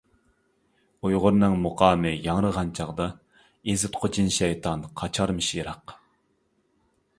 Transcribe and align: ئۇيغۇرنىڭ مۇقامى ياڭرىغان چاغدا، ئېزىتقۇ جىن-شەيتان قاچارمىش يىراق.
ئۇيغۇرنىڭ 1.09 1.57
مۇقامى 1.65 2.13
ياڭرىغان 2.29 2.73
چاغدا، 2.81 3.07
ئېزىتقۇ 3.73 4.11
جىن-شەيتان 4.19 4.89
قاچارمىش 5.03 5.53
يىراق. 5.61 5.97